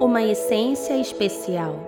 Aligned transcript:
uma 0.00 0.22
essência 0.22 0.96
especial. 0.96 1.78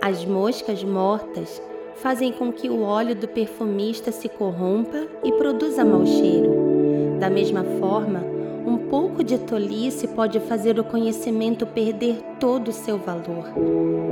As 0.00 0.24
moscas 0.24 0.84
mortas 0.84 1.60
fazem 1.96 2.30
com 2.30 2.52
que 2.52 2.70
o 2.70 2.82
óleo 2.82 3.16
do 3.16 3.26
perfumista 3.26 4.12
se 4.12 4.28
corrompa 4.28 5.08
e 5.24 5.32
produza 5.32 5.84
mau 5.84 6.06
cheiro. 6.06 7.18
Da 7.18 7.28
mesma 7.28 7.64
forma, 7.80 8.22
um 8.64 8.78
pouco 8.88 9.24
de 9.24 9.36
tolice 9.36 10.06
pode 10.06 10.38
fazer 10.38 10.78
o 10.78 10.84
conhecimento 10.84 11.66
perder 11.66 12.22
todo 12.38 12.68
o 12.68 12.72
seu 12.72 12.96
valor. 12.98 13.46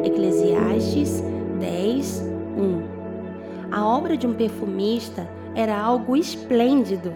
Eclesiastes 0.02 1.23
10, 1.61 2.23
1. 2.59 3.70
A 3.70 3.86
obra 3.86 4.16
de 4.16 4.27
um 4.27 4.34
perfumista 4.34 5.29
era 5.54 5.80
algo 5.80 6.16
esplêndido. 6.16 7.12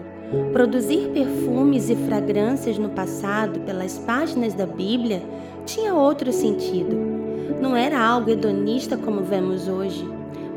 Produzir 0.53 1.09
perfumes 1.13 1.89
e 1.89 1.95
fragrâncias 1.95 2.77
no 2.77 2.89
passado, 2.89 3.59
pelas 3.61 3.97
páginas 3.97 4.53
da 4.53 4.65
Bíblia, 4.65 5.21
tinha 5.65 5.93
outro 5.93 6.31
sentido. 6.31 6.95
Não 7.61 7.75
era 7.75 7.99
algo 7.99 8.29
hedonista 8.29 8.95
como 8.95 9.21
vemos 9.21 9.67
hoje. 9.67 10.07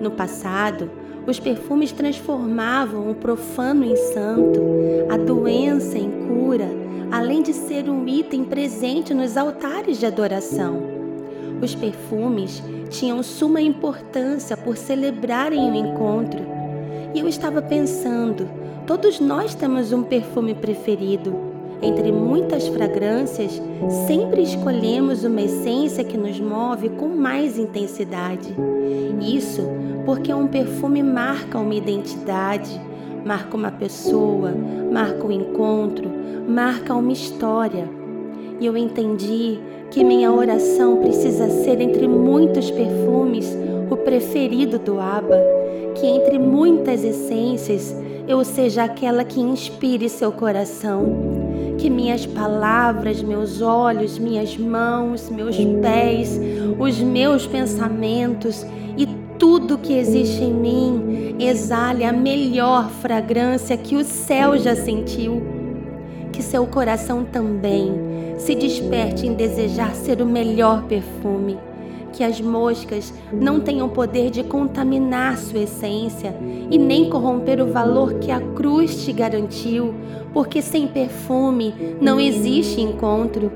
No 0.00 0.12
passado, 0.12 0.88
os 1.26 1.40
perfumes 1.40 1.90
transformavam 1.90 3.10
o 3.10 3.14
profano 3.16 3.84
em 3.84 3.96
santo, 3.96 4.60
a 5.10 5.16
doença 5.16 5.98
em 5.98 6.28
cura, 6.28 6.68
além 7.10 7.42
de 7.42 7.52
ser 7.52 7.90
um 7.90 8.06
item 8.06 8.44
presente 8.44 9.12
nos 9.12 9.36
altares 9.36 9.98
de 9.98 10.06
adoração. 10.06 10.82
Os 11.60 11.74
perfumes 11.74 12.62
tinham 12.90 13.22
suma 13.24 13.60
importância 13.60 14.56
por 14.56 14.76
celebrarem 14.76 15.70
o 15.70 15.74
encontro. 15.74 16.53
E 17.14 17.20
eu 17.20 17.28
estava 17.28 17.62
pensando, 17.62 18.48
todos 18.88 19.20
nós 19.20 19.54
temos 19.54 19.92
um 19.92 20.02
perfume 20.02 20.52
preferido. 20.52 21.54
Entre 21.80 22.10
muitas 22.10 22.66
fragrâncias, 22.66 23.62
sempre 24.06 24.42
escolhemos 24.42 25.22
uma 25.22 25.40
essência 25.42 26.02
que 26.02 26.18
nos 26.18 26.40
move 26.40 26.88
com 26.90 27.08
mais 27.08 27.56
intensidade. 27.56 28.52
Isso 29.20 29.62
porque 30.04 30.34
um 30.34 30.48
perfume 30.48 31.04
marca 31.04 31.58
uma 31.58 31.74
identidade, 31.74 32.80
marca 33.24 33.56
uma 33.56 33.70
pessoa, 33.70 34.52
marca 34.92 35.24
um 35.24 35.30
encontro, 35.30 36.10
marca 36.48 36.94
uma 36.94 37.12
história. 37.12 37.88
E 38.58 38.66
eu 38.66 38.76
entendi 38.76 39.60
que 39.90 40.02
minha 40.02 40.32
oração 40.32 40.96
precisa 40.96 41.48
ser 41.48 41.80
entre 41.80 42.08
muitos 42.08 42.70
perfumes 42.72 43.56
o 43.90 43.96
preferido 43.96 44.78
do 44.78 44.98
Abba, 44.98 45.40
que 45.94 46.06
entre 46.06 46.38
muitas 46.38 47.04
essências 47.04 47.94
eu 48.26 48.42
seja 48.44 48.84
aquela 48.84 49.24
que 49.24 49.40
inspire 49.40 50.08
seu 50.08 50.32
coração. 50.32 51.44
Que 51.78 51.90
minhas 51.90 52.24
palavras, 52.24 53.22
meus 53.22 53.60
olhos, 53.60 54.18
minhas 54.18 54.56
mãos, 54.56 55.28
meus 55.28 55.56
pés, 55.82 56.40
os 56.78 56.98
meus 57.00 57.46
pensamentos 57.46 58.64
e 58.96 59.06
tudo 59.38 59.76
que 59.76 59.92
existe 59.92 60.42
em 60.42 60.54
mim 60.54 61.36
exale 61.38 62.04
a 62.04 62.12
melhor 62.12 62.88
fragrância 62.88 63.76
que 63.76 63.96
o 63.96 64.04
céu 64.04 64.56
já 64.56 64.74
sentiu. 64.74 65.42
Que 66.32 66.42
seu 66.42 66.66
coração 66.66 67.24
também 67.24 67.92
se 68.38 68.54
desperte 68.54 69.26
em 69.26 69.34
desejar 69.34 69.94
ser 69.94 70.22
o 70.22 70.26
melhor 70.26 70.84
perfume. 70.84 71.58
Que 72.14 72.22
as 72.22 72.40
moscas 72.40 73.12
não 73.32 73.60
tenham 73.60 73.88
poder 73.88 74.30
de 74.30 74.44
contaminar 74.44 75.36
sua 75.36 75.60
essência 75.60 76.32
e 76.70 76.78
nem 76.78 77.10
corromper 77.10 77.60
o 77.60 77.72
valor 77.72 78.14
que 78.20 78.30
a 78.30 78.40
cruz 78.40 79.04
te 79.04 79.12
garantiu, 79.12 79.92
porque 80.32 80.62
sem 80.62 80.86
perfume 80.86 81.74
não 82.00 82.20
existe 82.20 82.80
encontro. 82.80 83.50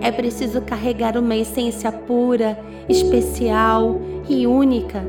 É 0.00 0.12
preciso 0.12 0.62
carregar 0.62 1.18
uma 1.18 1.34
essência 1.34 1.90
pura, 1.90 2.56
especial 2.88 4.00
e 4.28 4.46
única 4.46 5.04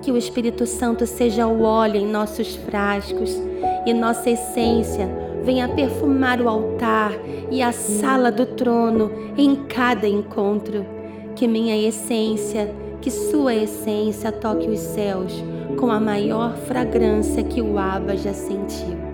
que 0.00 0.10
o 0.10 0.16
Espírito 0.16 0.64
Santo 0.64 1.06
seja 1.06 1.46
o 1.46 1.62
óleo 1.62 1.96
em 1.96 2.06
nossos 2.06 2.56
frascos 2.56 3.36
e 3.84 3.92
nossa 3.92 4.30
essência 4.30 5.06
venha 5.44 5.68
perfumar 5.68 6.40
o 6.40 6.48
altar 6.48 7.12
e 7.50 7.62
a 7.62 7.72
sala 7.72 8.30
do 8.30 8.46
trono 8.46 9.10
em 9.36 9.54
cada 9.66 10.06
encontro. 10.06 10.97
Que 11.38 11.46
minha 11.46 11.76
essência, 11.76 12.74
que 13.00 13.12
sua 13.12 13.54
essência 13.54 14.32
toque 14.32 14.68
os 14.68 14.80
céus 14.80 15.32
com 15.78 15.88
a 15.88 16.00
maior 16.00 16.56
fragrância 16.66 17.44
que 17.44 17.62
o 17.62 17.78
Abba 17.78 18.16
já 18.16 18.34
sentiu. 18.34 19.07